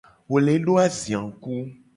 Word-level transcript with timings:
Wo 0.29 0.37
le 0.45 0.53
do 0.65 0.73
azia 0.83 1.19
ngku. 1.27 1.53